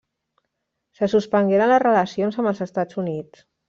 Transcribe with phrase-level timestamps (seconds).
[1.01, 3.51] Se suspengueren les relacions amb els Estats Units.